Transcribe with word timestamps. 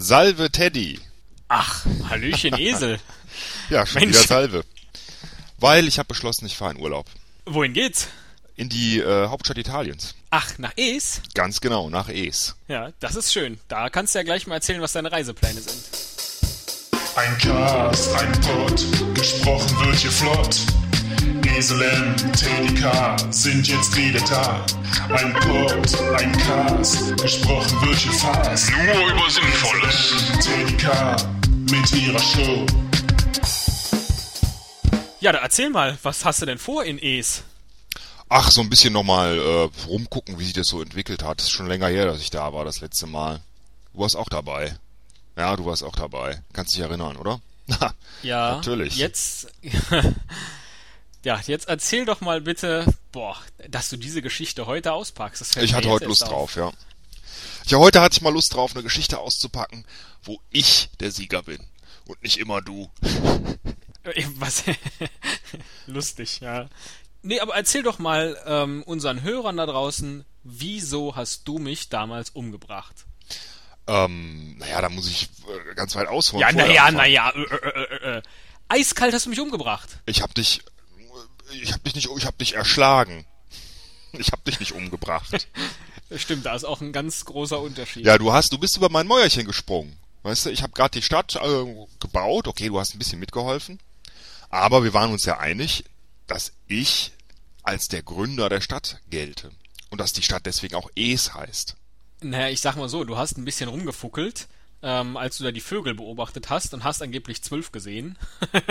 Salve 0.00 0.50
Teddy. 0.50 1.00
Ach, 1.48 1.84
Hallöchen 2.08 2.56
Esel. 2.58 2.98
Ja, 3.70 3.86
schon 3.86 4.00
Mensch. 4.00 4.14
wieder 4.16 4.26
Salve. 4.26 4.64
Weil 5.58 5.86
ich 5.86 5.98
habe 5.98 6.08
beschlossen, 6.08 6.46
ich 6.46 6.56
fahre 6.56 6.72
in 6.74 6.80
Urlaub. 6.80 7.06
Wohin 7.44 7.72
geht's? 7.72 8.08
In 8.56 8.68
die 8.68 8.98
äh, 8.98 9.28
Hauptstadt 9.28 9.58
Italiens. 9.58 10.14
Ach, 10.30 10.58
nach 10.58 10.72
Es? 10.76 11.20
Ganz 11.34 11.60
genau, 11.60 11.88
nach 11.90 12.08
Es. 12.08 12.56
Ja, 12.66 12.90
das 12.98 13.14
ist 13.14 13.32
schön. 13.32 13.58
Da 13.68 13.90
kannst 13.90 14.14
du 14.14 14.18
ja 14.18 14.22
gleich 14.24 14.46
mal 14.46 14.56
erzählen, 14.56 14.80
was 14.80 14.92
deine 14.92 15.12
Reisepläne 15.12 15.60
sind. 15.60 15.84
Ein 17.14 17.38
Cast, 17.38 18.12
ein 18.14 18.32
Pod, 18.40 18.84
gesprochen 19.14 19.86
wird 19.86 19.96
hier 19.96 20.10
flott. 20.10 20.56
Esel 21.56 21.82
M, 21.82 22.16
Teddy 22.32 22.74
K 22.74 23.16
sind 23.30 23.66
jetzt 23.68 23.96
wieder 23.96 24.20
da. 24.20 24.64
Ein 25.14 25.32
Pod, 25.34 26.00
ein 26.18 26.32
Cast, 26.38 27.16
gesprochen 27.20 27.80
wird 27.82 27.96
hier 27.98 28.12
fast. 28.12 28.70
Nur 28.70 29.10
über 29.10 29.30
Sinnvolles. 29.30 30.14
Teddy 30.40 30.76
K 30.76 31.16
mit 31.70 31.92
ihrer 31.92 32.18
Show. 32.18 32.66
Ja, 35.20 35.32
da 35.32 35.38
erzähl 35.38 35.70
mal, 35.70 35.98
was 36.02 36.24
hast 36.24 36.42
du 36.42 36.46
denn 36.46 36.58
vor 36.58 36.84
in 36.84 36.98
Es? 36.98 37.42
Ach, 38.28 38.50
so 38.50 38.60
ein 38.60 38.70
bisschen 38.70 38.92
nochmal 38.92 39.38
äh, 39.38 39.86
rumgucken, 39.86 40.38
wie 40.38 40.44
sich 40.44 40.52
das 40.52 40.66
so 40.68 40.80
entwickelt 40.82 41.22
hat. 41.22 41.40
ist 41.40 41.50
schon 41.50 41.66
länger 41.66 41.88
her, 41.88 42.06
dass 42.06 42.20
ich 42.20 42.30
da 42.30 42.52
war, 42.52 42.64
das 42.64 42.80
letzte 42.80 43.06
Mal. 43.06 43.40
Du 43.94 44.00
warst 44.00 44.16
auch 44.16 44.28
dabei. 44.28 44.76
Ja, 45.36 45.56
du 45.56 45.64
warst 45.66 45.82
auch 45.82 45.96
dabei. 45.96 46.42
Kannst 46.52 46.74
dich 46.74 46.82
erinnern, 46.82 47.16
oder? 47.16 47.40
Ja, 48.22 48.56
Natürlich. 48.56 48.96
Jetzt, 48.96 49.48
ja, 51.24 51.40
jetzt 51.46 51.68
erzähl 51.68 52.04
doch 52.04 52.20
mal 52.20 52.40
bitte, 52.40 52.84
boah, 53.12 53.36
dass 53.68 53.90
du 53.90 53.96
diese 53.96 54.22
Geschichte 54.22 54.66
heute 54.66 54.92
auspackst. 54.92 55.56
Ich 55.56 55.74
hatte 55.74 55.88
heute 55.88 56.06
Lust 56.06 56.24
auf. 56.24 56.30
drauf, 56.30 56.56
ja. 56.56 56.72
Ja, 57.66 57.78
heute 57.78 58.00
hatte 58.00 58.14
ich 58.14 58.22
mal 58.22 58.32
Lust 58.32 58.54
drauf, 58.54 58.74
eine 58.74 58.82
Geschichte 58.82 59.18
auszupacken, 59.18 59.84
wo 60.22 60.40
ich 60.50 60.90
der 61.00 61.10
Sieger 61.10 61.42
bin. 61.42 61.58
Und 62.06 62.22
nicht 62.22 62.38
immer 62.38 62.62
du. 62.62 62.90
Äh, 64.04 64.24
Was? 64.36 64.64
Lustig, 65.86 66.40
ja. 66.40 66.68
Nee, 67.22 67.40
aber 67.40 67.54
erzähl 67.54 67.82
doch 67.82 67.98
mal 67.98 68.40
ähm, 68.46 68.82
unseren 68.84 69.22
Hörern 69.22 69.56
da 69.56 69.66
draußen, 69.66 70.24
wieso 70.44 71.16
hast 71.16 71.46
du 71.46 71.58
mich 71.58 71.88
damals 71.88 72.30
umgebracht? 72.30 73.04
Ähm, 73.86 74.56
naja, 74.58 74.80
da 74.80 74.88
muss 74.88 75.08
ich 75.08 75.24
äh, 75.24 75.74
ganz 75.74 75.96
weit 75.96 76.08
ausholen. 76.08 76.40
Ja, 76.40 76.52
naja, 76.52 76.90
naja, 76.90 77.30
äh, 77.30 77.40
äh, 77.40 77.82
äh, 77.82 78.18
äh. 78.18 78.22
Eiskalt 78.68 79.14
hast 79.14 79.26
du 79.26 79.30
mich 79.30 79.40
umgebracht. 79.40 79.98
Ich 80.06 80.22
hab 80.22 80.34
dich, 80.34 80.62
ich 81.52 81.72
hab 81.72 81.84
dich 81.84 81.94
nicht, 81.94 82.08
ich 82.16 82.26
hab 82.26 82.38
dich 82.38 82.54
erschlagen. 82.54 83.24
Ich 84.12 84.32
hab 84.32 84.44
dich 84.44 84.58
nicht 84.60 84.72
umgebracht. 84.72 85.48
Stimmt, 86.16 86.46
da 86.46 86.54
ist 86.54 86.64
auch 86.64 86.80
ein 86.80 86.92
ganz 86.92 87.24
großer 87.24 87.60
Unterschied. 87.60 88.06
Ja, 88.06 88.16
du 88.16 88.32
hast, 88.32 88.52
du 88.52 88.58
bist 88.58 88.76
über 88.76 88.88
mein 88.88 89.06
Mäuerchen 89.06 89.46
gesprungen. 89.46 89.98
Weißt 90.22 90.46
du, 90.46 90.50
ich 90.50 90.62
habe 90.62 90.72
gerade 90.72 90.98
die 90.98 91.02
Stadt 91.02 91.36
äh, 91.36 91.86
gebaut. 92.00 92.48
Okay, 92.48 92.68
du 92.68 92.80
hast 92.80 92.94
ein 92.94 92.98
bisschen 92.98 93.20
mitgeholfen. 93.20 93.78
Aber 94.50 94.82
wir 94.82 94.94
waren 94.94 95.12
uns 95.12 95.26
ja 95.26 95.38
einig, 95.38 95.84
dass 96.26 96.52
ich 96.66 97.12
als 97.62 97.88
der 97.88 98.02
Gründer 98.02 98.48
der 98.48 98.62
Stadt 98.62 99.00
gelte. 99.10 99.50
Und 99.90 100.00
dass 100.00 100.12
die 100.12 100.22
Stadt 100.22 100.46
deswegen 100.46 100.74
auch 100.74 100.90
Es 100.94 101.34
heißt. 101.34 101.76
Naja, 102.20 102.48
ich 102.48 102.60
sag 102.60 102.76
mal 102.76 102.88
so, 102.88 103.04
du 103.04 103.16
hast 103.16 103.38
ein 103.38 103.44
bisschen 103.44 103.68
rumgefuckelt, 103.68 104.48
ähm, 104.82 105.16
als 105.16 105.38
du 105.38 105.44
da 105.44 105.50
die 105.50 105.60
Vögel 105.60 105.94
beobachtet 105.94 106.50
hast 106.50 106.74
und 106.74 106.84
hast 106.84 107.02
angeblich 107.02 107.42
zwölf 107.42 107.72
gesehen. 107.72 108.16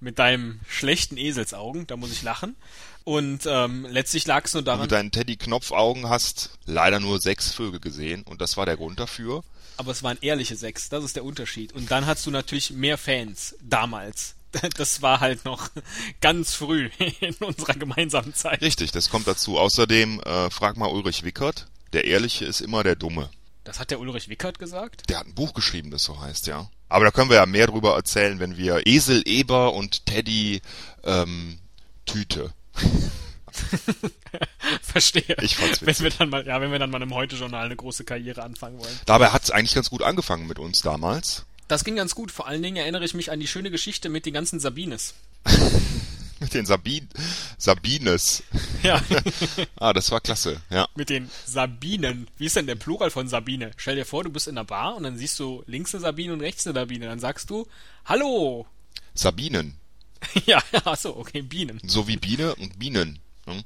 Mit 0.00 0.18
deinem 0.18 0.60
schlechten 0.68 1.16
Eselsaugen, 1.16 1.86
da 1.86 1.96
muss 1.96 2.10
ich 2.10 2.22
lachen. 2.22 2.56
Und 3.04 3.46
ähm, 3.46 3.86
letztlich 3.88 4.26
lag 4.26 4.44
es 4.44 4.54
nur 4.54 4.62
daran, 4.62 4.82
mit 4.82 4.92
deinen 4.92 5.10
Teddy-Knopfaugen 5.10 6.08
hast 6.08 6.50
leider 6.66 7.00
nur 7.00 7.20
sechs 7.20 7.52
Vögel 7.52 7.80
gesehen. 7.80 8.22
Und 8.22 8.40
das 8.40 8.56
war 8.56 8.66
der 8.66 8.76
Grund 8.76 8.98
dafür. 9.00 9.42
aber 9.76 9.92
es 9.92 10.02
waren 10.02 10.18
ehrliche 10.20 10.56
sechs, 10.56 10.88
das 10.88 11.04
ist 11.04 11.16
der 11.16 11.24
Unterschied. 11.24 11.72
Und 11.72 11.90
dann 11.90 12.06
hast 12.06 12.26
du 12.26 12.30
natürlich 12.30 12.70
mehr 12.70 12.98
Fans, 12.98 13.56
damals. 13.60 14.34
Das 14.76 15.00
war 15.00 15.20
halt 15.20 15.46
noch 15.46 15.70
ganz 16.20 16.54
früh 16.54 16.90
in 17.20 17.34
unserer 17.36 17.72
gemeinsamen 17.72 18.34
Zeit. 18.34 18.60
Richtig, 18.60 18.92
das 18.92 19.08
kommt 19.08 19.26
dazu. 19.26 19.58
Außerdem, 19.58 20.20
äh, 20.20 20.50
frag 20.50 20.76
mal 20.76 20.90
Ulrich 20.90 21.24
Wickert. 21.24 21.68
Der 21.94 22.04
Ehrliche 22.04 22.44
ist 22.44 22.60
immer 22.60 22.82
der 22.82 22.94
Dumme. 22.94 23.30
Das 23.64 23.78
hat 23.78 23.90
der 23.90 24.00
Ulrich 24.00 24.28
Wickert 24.28 24.58
gesagt? 24.58 25.08
Der 25.08 25.20
hat 25.20 25.26
ein 25.26 25.34
Buch 25.34 25.54
geschrieben, 25.54 25.90
das 25.90 26.02
so 26.02 26.20
heißt, 26.20 26.46
ja. 26.48 26.68
Aber 26.88 27.04
da 27.04 27.10
können 27.10 27.30
wir 27.30 27.36
ja 27.36 27.46
mehr 27.46 27.68
drüber 27.68 27.94
erzählen, 27.94 28.38
wenn 28.40 28.56
wir 28.56 28.86
Esel, 28.86 29.22
Eber 29.24 29.72
und 29.72 30.04
Teddy 30.04 30.60
ähm, 31.04 31.58
Tüte. 32.04 32.52
Verstehe. 34.82 35.36
Ich 35.42 35.56
fand's 35.56 35.84
Wenn 35.84 35.98
wir 35.98 36.10
dann 36.10 36.30
mal, 36.30 36.46
ja, 36.46 36.60
wenn 36.60 36.72
wir 36.72 36.78
dann 36.78 36.90
mal 36.90 37.02
im 37.02 37.14
Heute-Journal 37.14 37.66
eine 37.66 37.76
große 37.76 38.04
Karriere 38.04 38.42
anfangen 38.42 38.78
wollen. 38.78 39.00
Dabei 39.06 39.28
hat's 39.28 39.50
eigentlich 39.50 39.74
ganz 39.74 39.90
gut 39.90 40.02
angefangen 40.02 40.46
mit 40.46 40.58
uns 40.58 40.82
damals. 40.82 41.44
Das 41.68 41.84
ging 41.84 41.96
ganz 41.96 42.14
gut. 42.14 42.30
Vor 42.30 42.46
allen 42.46 42.62
Dingen 42.62 42.76
erinnere 42.76 43.04
ich 43.04 43.14
mich 43.14 43.30
an 43.30 43.40
die 43.40 43.46
schöne 43.46 43.70
Geschichte 43.70 44.08
mit 44.08 44.26
den 44.26 44.34
ganzen 44.34 44.60
Sabines. 44.60 45.14
Mit 46.44 46.54
den 46.54 46.66
Sabin 46.66 47.08
Sabines. 47.58 48.42
Ja, 48.82 49.00
Ah, 49.76 49.92
das 49.92 50.10
war 50.10 50.20
klasse, 50.20 50.60
ja. 50.70 50.88
mit 50.96 51.08
den 51.08 51.30
Sabinen. 51.46 52.28
Wie 52.36 52.46
ist 52.46 52.56
denn 52.56 52.66
der 52.66 52.74
Plural 52.74 53.10
von 53.10 53.28
Sabine? 53.28 53.70
Stell 53.76 53.94
dir 53.96 54.04
vor, 54.04 54.24
du 54.24 54.30
bist 54.30 54.48
in 54.48 54.58
einer 54.58 54.64
Bar 54.64 54.96
und 54.96 55.04
dann 55.04 55.16
siehst 55.16 55.38
du 55.38 55.62
links 55.66 55.94
eine 55.94 56.02
Sabine 56.02 56.32
und 56.32 56.40
rechts 56.40 56.66
eine 56.66 56.74
Sabine. 56.74 57.06
Dann 57.06 57.20
sagst 57.20 57.48
du, 57.50 57.66
hallo. 58.04 58.66
Sabinen. 59.14 59.76
Ja, 60.46 60.62
ach 60.84 60.96
so, 60.96 61.16
okay, 61.16 61.42
Bienen. 61.42 61.80
So 61.86 62.06
wie 62.08 62.16
Biene 62.16 62.54
und 62.56 62.78
Bienen. 62.78 63.18
ne? 63.46 63.64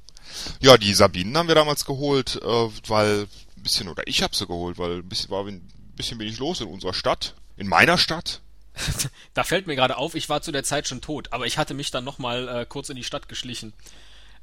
Ja, 0.60 0.76
die 0.76 0.92
Sabinen 0.94 1.36
haben 1.36 1.48
wir 1.48 1.54
damals 1.54 1.84
geholt, 1.84 2.36
äh, 2.42 2.46
weil 2.88 3.22
ein 3.56 3.62
bisschen, 3.62 3.88
oder 3.88 4.06
ich 4.06 4.22
habe 4.22 4.34
sie 4.34 4.46
geholt, 4.46 4.78
weil 4.78 4.98
ein 4.98 5.08
bisschen 5.08 5.30
war 5.30 5.46
ein 5.46 5.66
bisschen 5.96 6.18
wenig 6.18 6.38
los 6.38 6.60
in 6.60 6.68
unserer 6.68 6.94
Stadt. 6.94 7.34
In 7.56 7.68
meiner 7.68 7.96
Stadt. 7.98 8.40
Da 9.34 9.44
fällt 9.44 9.66
mir 9.66 9.76
gerade 9.76 9.96
auf, 9.96 10.14
ich 10.14 10.28
war 10.28 10.42
zu 10.42 10.52
der 10.52 10.64
Zeit 10.64 10.88
schon 10.88 11.00
tot, 11.00 11.32
aber 11.32 11.46
ich 11.46 11.58
hatte 11.58 11.74
mich 11.74 11.90
dann 11.90 12.04
nochmal 12.04 12.48
äh, 12.48 12.66
kurz 12.66 12.88
in 12.88 12.96
die 12.96 13.04
Stadt 13.04 13.28
geschlichen, 13.28 13.72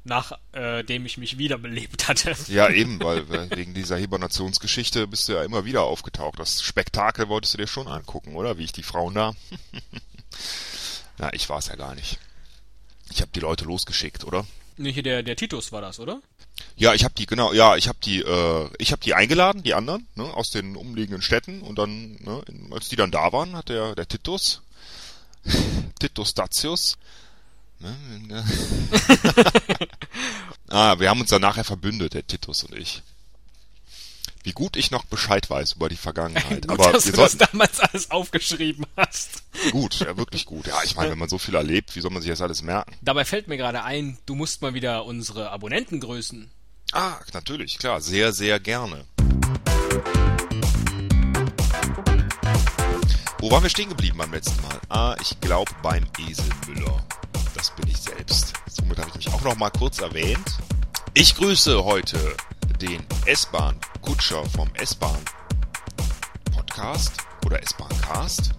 nachdem 0.04 1.06
ich 1.06 1.16
mich 1.16 1.38
wiederbelebt 1.38 2.08
hatte. 2.08 2.36
Ja, 2.48 2.68
eben, 2.68 3.02
weil 3.02 3.20
äh, 3.32 3.56
wegen 3.56 3.72
dieser 3.74 3.96
Hibernationsgeschichte 3.96 5.06
bist 5.06 5.28
du 5.28 5.32
ja 5.32 5.42
immer 5.42 5.64
wieder 5.64 5.82
aufgetaucht. 5.82 6.38
Das 6.38 6.62
Spektakel 6.62 7.28
wolltest 7.28 7.54
du 7.54 7.58
dir 7.58 7.66
schon 7.66 7.88
angucken, 7.88 8.36
oder? 8.36 8.58
Wie 8.58 8.64
ich 8.64 8.72
die 8.72 8.82
Frauen 8.82 9.14
da. 9.14 9.34
Na, 11.18 11.32
ich 11.32 11.48
war's 11.48 11.68
ja 11.68 11.76
gar 11.76 11.94
nicht. 11.94 12.18
Ich 13.10 13.20
habe 13.20 13.30
die 13.34 13.40
Leute 13.40 13.64
losgeschickt, 13.64 14.24
oder? 14.24 14.46
Nee, 14.76 14.92
hier 14.92 15.02
der, 15.02 15.22
der 15.22 15.36
Titus 15.36 15.72
war 15.72 15.80
das, 15.80 16.00
oder? 16.00 16.20
Ja, 16.76 16.94
ich 16.94 17.04
habe 17.04 17.14
die 17.14 17.26
genau, 17.26 17.52
ja, 17.52 17.76
ich 17.76 17.88
habe 17.88 17.98
die, 18.02 18.20
äh, 18.20 18.68
ich 18.78 18.92
habe 18.92 19.02
die 19.02 19.14
eingeladen, 19.14 19.62
die 19.62 19.74
anderen, 19.74 20.06
ne, 20.14 20.24
aus 20.24 20.50
den 20.50 20.76
umliegenden 20.76 21.22
Städten 21.22 21.62
und 21.62 21.78
dann, 21.78 22.16
ne, 22.20 22.42
als 22.70 22.88
die 22.88 22.96
dann 22.96 23.10
da 23.10 23.32
waren, 23.32 23.56
hat 23.56 23.68
der 23.68 23.94
der 23.94 24.08
Titus, 24.08 24.62
Titus 26.00 26.34
Datius, 26.34 26.96
ne, 27.78 27.96
ne, 28.26 28.44
ah, 30.68 30.98
wir 30.98 31.10
haben 31.10 31.20
uns 31.20 31.30
dann 31.30 31.42
nachher 31.42 31.64
verbündet, 31.64 32.14
der 32.14 32.26
Titus 32.26 32.64
und 32.64 32.76
ich. 32.76 33.02
Wie 34.44 34.52
gut 34.52 34.76
ich 34.76 34.90
noch 34.90 35.06
Bescheid 35.06 35.48
weiß 35.48 35.72
über 35.72 35.88
die 35.88 35.96
Vergangenheit, 35.96 36.68
Gut, 36.68 36.78
aber 36.78 36.92
dass 36.92 37.04
du 37.04 37.12
das 37.12 37.32
sollten 37.32 37.48
damals 37.50 37.80
alles 37.80 38.10
aufgeschrieben 38.10 38.84
hast. 38.94 39.42
gut, 39.72 40.00
ja 40.00 40.18
wirklich 40.18 40.44
gut. 40.44 40.66
Ja, 40.66 40.76
ich 40.84 40.96
meine, 40.96 41.12
wenn 41.12 41.18
man 41.18 41.30
so 41.30 41.38
viel 41.38 41.54
erlebt, 41.54 41.96
wie 41.96 42.00
soll 42.02 42.10
man 42.10 42.20
sich 42.20 42.30
das 42.30 42.42
alles 42.42 42.60
merken? 42.60 42.94
Dabei 43.00 43.24
fällt 43.24 43.48
mir 43.48 43.56
gerade 43.56 43.82
ein, 43.84 44.18
du 44.26 44.34
musst 44.34 44.60
mal 44.60 44.74
wieder 44.74 45.06
unsere 45.06 45.50
Abonnenten 45.50 45.98
grüßen. 45.98 46.50
Ah, 46.92 47.16
natürlich, 47.32 47.78
klar, 47.78 48.02
sehr, 48.02 48.34
sehr 48.34 48.60
gerne. 48.60 49.06
Wo 53.38 53.50
waren 53.50 53.62
wir 53.62 53.70
stehen 53.70 53.88
geblieben 53.88 54.18
beim 54.18 54.32
letzten 54.32 54.60
Mal? 54.60 54.78
Ah, 54.90 55.16
ich 55.22 55.40
glaube 55.40 55.72
beim 55.82 56.06
Eselmüller. 56.18 57.02
Das 57.54 57.74
bin 57.76 57.88
ich 57.88 57.96
selbst. 57.96 58.52
Somit 58.68 58.98
habe 58.98 59.08
ich 59.08 59.16
mich 59.16 59.28
auch 59.28 59.40
noch 59.42 59.56
mal 59.56 59.70
kurz 59.70 60.00
erwähnt. 60.00 60.58
Ich 61.14 61.34
grüße 61.34 61.82
heute 61.84 62.36
den 62.80 63.04
S-Bahn-Kutscher 63.26 64.44
vom 64.50 64.68
S-Bahn-Podcast 64.74 67.12
oder 67.44 67.62
S-Bahn-Cast. 67.62 68.50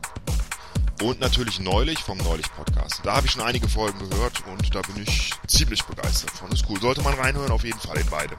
Und 1.02 1.20
natürlich 1.20 1.60
neulich 1.60 2.00
vom 2.00 2.18
Neulich-Podcast. 2.20 3.02
Da 3.04 3.18
habe 3.18 3.28
ich 3.28 3.34
schon 3.34 3.42
einige 3.42 3.68
Folgen 3.68 4.00
gehört 4.10 4.42
und 4.48 4.74
da 4.74 4.82
bin 4.82 5.04
ich 5.04 5.32
ziemlich 5.46 5.84
begeistert 5.84 6.32
von. 6.32 6.50
Ist 6.52 6.66
cool. 6.70 6.80
Sollte 6.80 7.02
man 7.02 7.14
reinhören, 7.14 7.52
auf 7.52 7.66
jeden 7.66 7.80
Fall 7.80 7.98
in 7.98 8.10
beide. 8.10 8.38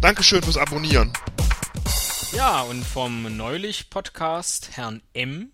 Dankeschön 0.00 0.42
fürs 0.42 0.56
Abonnieren. 0.56 1.12
Ja, 2.32 2.60
und 2.62 2.84
vom 2.84 3.36
Neulich-Podcast 3.36 4.76
Herrn 4.76 5.02
M. 5.12 5.50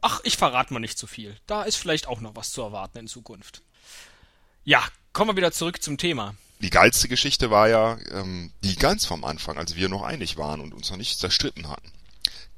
Ach, 0.00 0.20
ich 0.24 0.38
verrate 0.38 0.72
mal 0.72 0.80
nicht 0.80 0.98
zu 0.98 1.06
viel. 1.06 1.36
Da 1.46 1.64
ist 1.64 1.76
vielleicht 1.76 2.08
auch 2.08 2.20
noch 2.20 2.34
was 2.34 2.52
zu 2.52 2.62
erwarten 2.62 2.96
in 2.98 3.06
Zukunft. 3.06 3.60
Ja, 4.64 4.82
kommen 5.12 5.30
wir 5.30 5.36
wieder 5.36 5.52
zurück 5.52 5.82
zum 5.82 5.98
Thema. 5.98 6.34
Die 6.64 6.70
geilste 6.70 7.08
Geschichte 7.08 7.50
war 7.50 7.68
ja 7.68 7.98
ähm, 8.10 8.50
die 8.62 8.76
ganz 8.76 9.04
vom 9.04 9.22
Anfang, 9.22 9.58
als 9.58 9.76
wir 9.76 9.90
noch 9.90 10.02
einig 10.02 10.38
waren 10.38 10.62
und 10.62 10.72
uns 10.72 10.90
noch 10.90 10.96
nicht 10.96 11.18
zerstritten 11.18 11.68
hatten. 11.68 11.92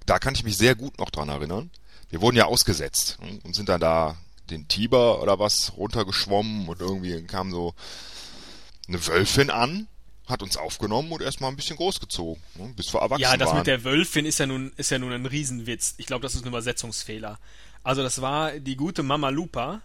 Da 0.06 0.20
kann 0.20 0.32
ich 0.36 0.44
mich 0.44 0.56
sehr 0.56 0.76
gut 0.76 0.96
noch 1.00 1.10
dran 1.10 1.28
erinnern. 1.28 1.72
Wir 2.08 2.20
wurden 2.20 2.36
ja 2.36 2.44
ausgesetzt 2.44 3.18
hm, 3.20 3.40
und 3.42 3.56
sind 3.56 3.68
dann 3.68 3.80
da 3.80 4.16
den 4.48 4.68
Tiber 4.68 5.20
oder 5.20 5.40
was 5.40 5.76
runtergeschwommen 5.76 6.68
und 6.68 6.80
irgendwie 6.80 7.20
kam 7.24 7.50
so 7.50 7.74
eine 8.86 9.04
Wölfin 9.08 9.50
an 9.50 9.88
hat 10.28 10.42
uns 10.42 10.56
aufgenommen 10.56 11.12
und 11.12 11.22
erstmal 11.22 11.50
ein 11.50 11.56
bisschen 11.56 11.76
großgezogen, 11.76 12.42
ne, 12.56 12.72
bis 12.76 12.92
wir 12.92 13.00
erwachsen 13.00 13.22
Ja, 13.22 13.36
das 13.36 13.48
waren. 13.48 13.58
mit 13.58 13.66
der 13.68 13.84
Wölfin 13.84 14.26
ist 14.26 14.38
ja 14.38 14.46
nun, 14.46 14.72
ist 14.76 14.90
ja 14.90 14.98
nun 14.98 15.12
ein 15.12 15.24
Riesenwitz. 15.24 15.94
Ich 15.98 16.06
glaube, 16.06 16.22
das 16.22 16.34
ist 16.34 16.42
ein 16.42 16.48
Übersetzungsfehler. 16.48 17.38
Also 17.84 18.02
das 18.02 18.20
war 18.20 18.58
die 18.58 18.76
gute 18.76 19.04
Mama 19.04 19.28
Lupa. 19.30 19.82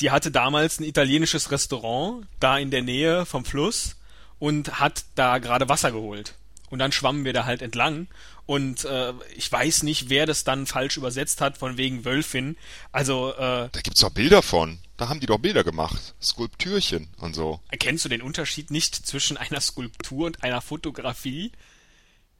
Die 0.00 0.10
hatte 0.10 0.30
damals 0.30 0.78
ein 0.80 0.84
italienisches 0.84 1.50
Restaurant 1.50 2.26
da 2.40 2.58
in 2.58 2.70
der 2.70 2.82
Nähe 2.82 3.24
vom 3.26 3.44
Fluss 3.44 3.96
und 4.38 4.78
hat 4.80 5.04
da 5.14 5.38
gerade 5.38 5.68
Wasser 5.68 5.90
geholt. 5.92 6.34
Und 6.68 6.80
dann 6.80 6.92
schwammen 6.92 7.24
wir 7.24 7.32
da 7.32 7.44
halt 7.44 7.62
entlang. 7.62 8.08
Und 8.44 8.84
äh, 8.84 9.12
ich 9.36 9.50
weiß 9.50 9.84
nicht, 9.84 10.08
wer 10.08 10.26
das 10.26 10.44
dann 10.44 10.66
falsch 10.66 10.96
übersetzt 10.96 11.40
hat, 11.40 11.58
von 11.58 11.76
wegen 11.78 12.04
Wölfin. 12.04 12.56
Also, 12.92 13.32
äh, 13.34 13.68
Da 13.72 13.80
gibt's 13.82 14.00
doch 14.00 14.10
Bilder 14.10 14.42
von. 14.42 14.78
Da 14.96 15.08
haben 15.08 15.20
die 15.20 15.26
doch 15.26 15.38
Bilder 15.38 15.64
gemacht. 15.64 16.14
Skulptürchen 16.20 17.08
und 17.18 17.34
so. 17.34 17.60
erkennst 17.70 18.04
du 18.04 18.08
den 18.08 18.22
Unterschied 18.22 18.70
nicht 18.70 18.94
zwischen 18.94 19.36
einer 19.36 19.60
Skulptur 19.60 20.26
und 20.26 20.42
einer 20.42 20.60
Fotografie? 20.60 21.52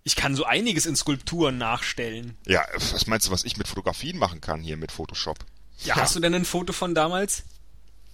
Ich 0.04 0.14
kann 0.14 0.36
so 0.36 0.44
einiges 0.44 0.86
in 0.86 0.94
Skulpturen 0.96 1.58
nachstellen. 1.58 2.36
Ja, 2.46 2.64
was 2.74 3.06
meinst 3.08 3.26
du, 3.26 3.32
was 3.32 3.44
ich 3.44 3.56
mit 3.56 3.66
Fotografien 3.66 4.18
machen 4.18 4.40
kann 4.40 4.62
hier 4.62 4.76
mit 4.76 4.92
Photoshop? 4.92 5.38
Ja, 5.84 5.96
hast 5.96 6.16
du 6.16 6.20
denn 6.20 6.34
ein 6.34 6.44
Foto 6.44 6.72
von 6.72 6.94
damals? 6.94 7.44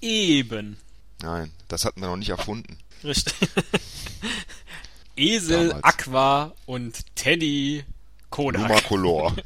Eben. 0.00 0.76
Nein, 1.22 1.52
das 1.68 1.84
hatten 1.84 2.00
wir 2.00 2.08
noch 2.08 2.16
nicht 2.16 2.30
erfunden. 2.30 2.78
Richtig. 3.04 3.34
Esel, 5.16 5.68
Damals. 5.68 5.84
Aqua 5.84 6.52
und 6.66 7.14
Teddy 7.14 7.84
Kodak. 8.30 8.62
Lumacolor. 8.62 9.36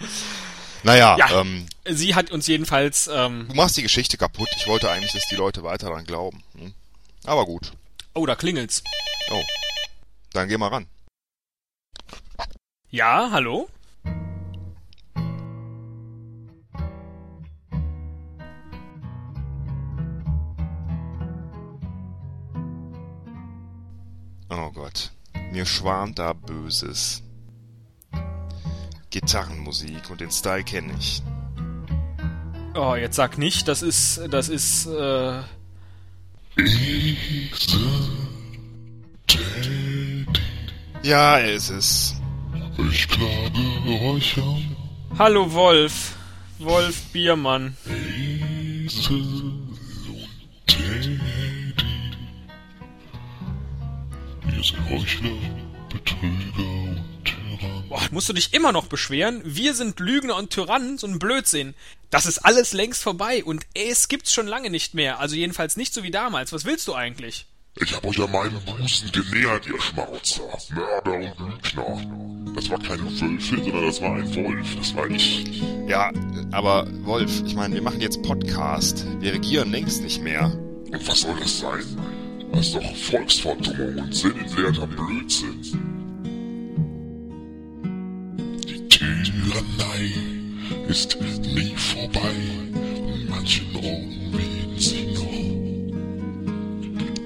naja, 0.82 1.16
Ja, 1.18 1.40
ähm, 1.40 1.66
sie 1.84 2.14
hat 2.14 2.30
uns 2.30 2.46
jedenfalls, 2.46 3.08
ähm, 3.12 3.46
du 3.48 3.54
machst 3.54 3.76
die 3.76 3.82
Geschichte 3.82 4.16
kaputt. 4.16 4.48
Ich 4.56 4.66
wollte 4.68 4.90
eigentlich, 4.90 5.12
dass 5.12 5.26
die 5.28 5.36
Leute 5.36 5.62
weiter 5.62 5.88
daran 5.88 6.04
glauben. 6.04 6.42
Hm? 6.56 6.72
Aber 7.24 7.44
gut. 7.44 7.72
oh, 8.14 8.24
da 8.26 8.36
klingelt's. 8.36 8.82
Oh. 9.30 9.42
Dann 10.32 10.48
geh 10.48 10.56
mal 10.56 10.68
ran. 10.68 10.86
Ja, 12.90 13.30
hallo? 13.32 13.68
Oh 24.48 24.70
Gott. 24.70 25.10
Mir 25.52 25.66
schwant 25.66 26.18
da 26.18 26.32
Böses. 26.32 27.22
Gitarrenmusik 29.10 30.10
und 30.10 30.20
den 30.20 30.30
Style 30.30 30.64
kenne 30.64 30.94
ich. 30.98 31.22
Oh, 32.74 32.94
jetzt 32.94 33.16
sag 33.16 33.38
nicht, 33.38 33.68
das 33.68 33.82
ist, 33.82 34.20
das 34.30 34.48
ist, 34.48 34.86
äh, 34.86 35.40
Ja, 41.02 41.38
er 41.38 41.52
ist 41.52 41.70
es. 41.70 42.14
Ich 42.90 43.08
klage 43.08 43.58
euch 44.04 44.36
an, 44.38 44.76
hallo 45.18 45.52
Wolf. 45.52 46.16
Wolf 46.58 47.02
Biermann. 47.12 47.76
Esel 47.86 49.20
und 49.20 50.28
Teddy. 50.66 51.65
Seid 54.66 54.90
Heuchler, 54.90 55.30
Betrüger 55.92 56.58
und 56.58 57.24
Tyrannen. 57.24 57.88
Boah, 57.88 58.00
musst 58.10 58.28
du 58.28 58.32
dich 58.32 58.52
immer 58.52 58.72
noch 58.72 58.86
beschweren? 58.86 59.40
Wir 59.44 59.74
sind 59.74 60.00
Lügner 60.00 60.36
und 60.36 60.50
Tyrannen, 60.50 60.98
so 60.98 61.06
ein 61.06 61.20
Blödsinn. 61.20 61.74
Das 62.10 62.26
ist 62.26 62.38
alles 62.38 62.72
längst 62.72 63.02
vorbei 63.02 63.44
und 63.44 63.64
es 63.74 64.08
gibt's 64.08 64.32
schon 64.32 64.48
lange 64.48 64.70
nicht 64.70 64.94
mehr. 64.94 65.20
Also 65.20 65.36
jedenfalls 65.36 65.76
nicht 65.76 65.94
so 65.94 66.02
wie 66.02 66.10
damals. 66.10 66.52
Was 66.52 66.64
willst 66.64 66.88
du 66.88 66.94
eigentlich? 66.94 67.46
Ich 67.76 67.94
hab 67.94 68.04
euch 68.06 68.18
an 68.20 68.32
meinem 68.32 68.60
Busen 68.64 69.12
genähert, 69.12 69.66
ihr 69.66 69.80
Schmarotzer, 69.80 70.42
Mörder 70.70 71.14
und 71.14 71.38
Lügner. 71.38 72.52
Das 72.56 72.68
war 72.70 72.80
keine 72.80 73.04
Wölfin, 73.04 73.62
sondern 73.62 73.84
das 73.84 74.00
war 74.00 74.16
ein 74.16 74.34
Wolf, 74.34 74.76
das 74.76 74.94
war 74.96 75.08
ich. 75.08 75.62
Ja, 75.86 76.10
aber 76.50 76.88
Wolf, 77.04 77.42
ich 77.46 77.54
meine, 77.54 77.74
wir 77.74 77.82
machen 77.82 78.00
jetzt 78.00 78.20
Podcast. 78.22 79.06
Wir 79.20 79.34
regieren 79.34 79.70
längst 79.70 80.02
nicht 80.02 80.22
mehr. 80.22 80.46
Und 80.90 81.06
was 81.06 81.20
soll 81.20 81.38
das 81.38 81.60
sein? 81.60 81.84
Das 82.52 82.68
ist 82.68 82.76
doch 82.76 82.96
Volksverdummung 82.96 83.98
und 83.98 84.14
sinnentleerter 84.14 84.86
Blödsinn. 84.86 85.60
Die 88.66 88.88
Tyrannei 88.88 90.10
ist 90.88 91.18
nie 91.20 91.74
vorbei. 91.76 92.34
Manchen 93.28 93.76
Augen 93.76 94.32
wehen 94.32 94.78
sie 94.78 95.06
noch. 95.12 95.26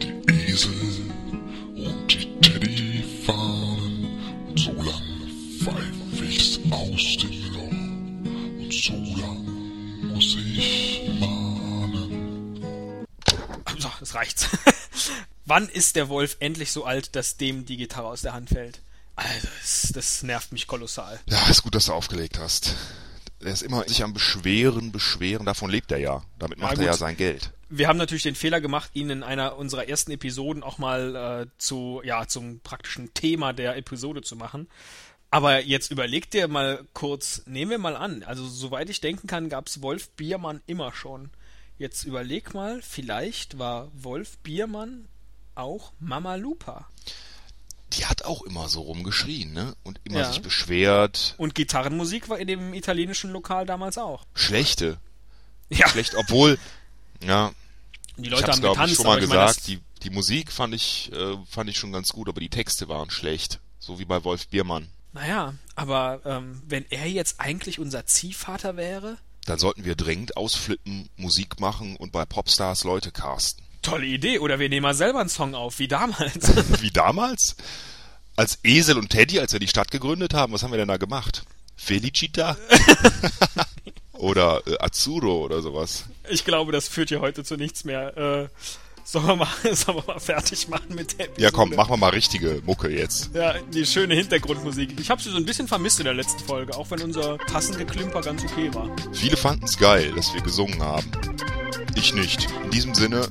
Die 0.01 0.51
Esel 0.51 0.73
und 1.77 2.13
die 2.13 2.41
Teddyfahnen. 2.41 4.09
Und 4.49 4.59
so 4.59 4.73
lang 4.73 5.03
pfeif 5.61 6.23
ich's 6.29 6.59
aus 6.71 7.17
dem 7.19 7.55
Loch. 7.55 7.71
Und 8.59 8.73
so 8.73 8.95
lang 9.21 9.45
muss 10.13 10.37
ich 10.57 11.09
mahnen. 11.21 13.07
So, 13.79 13.89
das 14.01 14.15
reicht's. 14.15 14.49
Wann 15.51 15.69
ist 15.69 15.97
der 15.97 16.09
Wolf 16.09 16.37
endlich 16.39 16.71
so 16.71 16.85
alt, 16.85 17.17
dass 17.17 17.37
dem 17.37 17.67
die 17.67 17.77
Gitarre 17.77 18.07
aus 18.07 18.23
der 18.23 18.35
Hand 18.35 18.51
fällt? 18.51 18.81
Also, 19.17 19.49
das, 19.61 19.91
das 19.93 20.23
nervt 20.23 20.53
mich 20.53 20.69
kolossal. 20.69 21.19
Ja, 21.27 21.49
ist 21.49 21.65
gut, 21.65 21.75
dass 21.75 21.87
du 21.87 21.93
aufgelegt 21.93 22.39
hast. 22.39 22.77
Er 23.41 23.53
ist 23.53 23.63
immer 23.63 23.83
sich 23.89 24.05
am 24.05 24.15
Beschweren, 24.15 24.93
Beschweren. 24.93 25.47
Davon 25.47 25.69
lebt 25.69 25.91
er 25.91 25.99
ja. 25.99 26.23
Damit 26.39 26.59
Ja, 26.59 26.65
macht 26.67 26.77
gut. 26.77 26.85
er 26.85 26.93
ja 26.93 26.97
sein 26.97 27.17
Geld. 27.17 27.51
Wir 27.69 27.89
haben 27.89 27.97
natürlich 27.97 28.23
den 28.23 28.37
Fehler 28.37 28.61
gemacht, 28.61 28.91
ihn 28.95 29.11
in 29.11 29.25
einer 29.25 29.57
unserer 29.57 29.89
ersten 29.89 30.13
Episoden 30.13 30.63
auch 30.63 30.79
mal 30.79 31.17
äh, 31.17 31.59
zu, 31.59 32.01
ja, 32.05 32.29
zum 32.29 32.61
praktischen 32.61 33.13
Thema 33.13 33.53
der 33.53 33.77
Episode 33.77 34.23
zu 34.23 34.37
machen. 34.37 34.69
Aber 35.33 35.61
jetzt 35.65 35.91
überleg 35.91 36.31
dir 36.31 36.47
mal 36.47 36.87
kurz, 36.93 37.43
nehmen 37.47 37.73
wir 37.73 37.79
mal 37.79 37.97
an, 37.97 38.23
also 38.23 38.47
soweit 38.47 38.89
ich 38.89 39.01
denken 39.01 39.27
kann, 39.27 39.49
gab's 39.49 39.83
Wolf 39.83 40.11
Biermann 40.11 40.61
immer 40.69 40.93
schon. 40.93 41.31
Jetzt 41.77 42.05
überleg 42.05 42.55
mal, 42.55 42.81
vielleicht 42.83 43.59
war 43.59 43.91
Wolf 43.95 44.39
Biermann 44.39 45.09
auch 45.61 45.93
Mama 46.01 46.35
Lupa. 46.37 46.89
Die 47.95 48.07
hat 48.07 48.25
auch 48.25 48.43
immer 48.43 48.69
so 48.69 48.83
rumgeschrien, 48.83 49.53
ne? 49.53 49.75
Und 49.83 50.01
immer 50.05 50.21
Ja. 50.21 50.29
sich 50.33 50.43
beschwert. 50.43 51.35
Und 51.39 51.55
Gitarrenmusik 51.55 52.29
war 52.29 52.39
in 52.39 52.47
dem 52.47 52.73
italienischen 52.75 53.31
Lokal 53.33 53.67
damals 53.67 53.99
auch. 53.99 54.25
Schlechte. 54.35 54.99
Ja, 55.69 55.89
Schlecht, 55.89 56.15
obwohl, 56.17 56.59
ja, 57.23 57.53
die 58.17 58.25
ich 58.25 58.31
Leute 58.31 58.43
hab's 58.45 58.57
haben 58.57 58.61
glaube 58.61 58.75
ich 58.75 58.81
getanzt, 58.81 58.97
schon 58.97 59.05
mal 59.07 59.13
aber 59.13 59.21
ich 59.23 59.31
gesagt, 59.31 59.57
das- 59.59 59.63
die, 59.65 59.81
die 60.03 60.11
Musik 60.11 60.53
fand 60.53 60.75
ich, 60.75 61.13
äh, 61.13 61.37
fand 61.49 61.69
ich 61.71 61.79
schon 61.79 61.93
ganz 61.93 62.11
gut, 62.13 62.29
aber 62.29 62.41
die 62.41 62.49
Texte 62.49 62.89
waren 62.89 63.11
schlecht. 63.11 63.61
So 63.79 63.99
wie 63.99 64.05
bei 64.05 64.23
Wolf 64.25 64.49
Biermann. 64.49 64.89
Naja, 65.13 65.55
aber 65.75 66.21
ähm, 66.25 66.63
wenn 66.67 66.85
er 66.91 67.09
jetzt 67.09 67.41
eigentlich 67.41 67.79
unser 67.81 68.07
Ziehvater 68.07 68.77
wäre, 68.77 69.19
Dann 69.47 69.59
sollten 69.59 69.85
wir 69.85 69.97
dringend 69.97 70.37
ausflippen, 70.37 71.09
Musik 71.17 71.59
machen 71.61 71.97
und 71.97 72.13
bei 72.13 72.25
Popstars 72.25 72.85
Leute 72.85 73.11
casten. 73.11 73.65
Tolle 73.83 74.07
Idee. 74.07 74.39
Oder 74.39 74.59
wir 74.59 74.69
nehmen 74.69 74.83
mal 74.83 74.95
selber 74.95 75.21
einen 75.21 75.29
Song 75.29 75.55
auf, 75.55 75.79
wie 75.79 75.89
damals. 75.89 76.53
Wie 76.83 76.91
damals? 76.91 77.57
Als 78.37 78.59
Esel 78.65 78.97
und 78.97 79.11
Teddy, 79.11 79.39
als 79.41 79.53
wir 79.53 79.61
die 79.61 79.69
Stadt 79.69 79.91
gegründet 79.91 80.35
haben, 80.35 80.53
was 80.53 80.63
haben 80.63 80.71
wir 80.71 80.79
denn 80.79 80.89
da 80.89 80.97
gemacht? 80.97 81.45
Felicita? 81.77 82.57
oder 84.13 84.63
äh, 84.67 84.77
Azzurro 84.79 85.45
oder 85.45 85.63
sowas. 85.63 86.05
ich 86.29 86.45
glaube, 86.45 86.73
das 86.73 86.89
führt 86.89 87.09
hier 87.09 87.21
heute 87.21 87.45
zu 87.45 87.57
nichts 87.57 87.85
mehr. 87.85 88.17
Äh, 88.17 88.49
sollen, 89.05 89.27
wir 89.27 89.37
mal, 89.37 89.49
sollen 89.75 89.99
wir 89.99 90.05
mal 90.07 90.21
fertig 90.21 90.69
machen 90.69 90.95
mit 90.95 91.19
der 91.19 91.27
Episode? 91.27 91.43
Ja 91.43 91.51
komm, 91.51 91.71
machen 91.71 91.91
wir 91.91 91.97
mal 91.97 92.11
richtige 92.11 92.63
Mucke 92.65 92.89
jetzt. 92.89 93.31
Ja, 93.35 93.55
die 93.75 93.85
schöne 93.85 94.15
Hintergrundmusik. 94.15 94.99
Ich 95.01 95.11
habe 95.11 95.21
sie 95.23 95.31
so 95.31 95.37
ein 95.37 95.45
bisschen 95.45 95.69
vermisst 95.69 95.99
in 95.99 96.05
der 96.05 96.15
letzten 96.15 96.41
Folge, 96.41 96.77
auch 96.77 96.91
wenn 96.91 97.01
unser 97.03 97.39
Tassengeklimper 97.39 98.21
ganz 98.21 98.45
okay 98.45 98.73
war. 98.75 98.89
Viele 99.13 99.37
fanden 99.37 99.65
es 99.65 99.79
geil, 99.79 100.13
dass 100.15 100.33
wir 100.35 100.43
gesungen 100.43 100.83
haben. 100.83 101.11
Ich 101.97 102.15
nicht. 102.15 102.49
In 102.65 102.71
diesem 102.71 102.95
Sinne, 102.95 103.29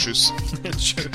tschüss. 0.00 0.32
Schön. 0.78 1.10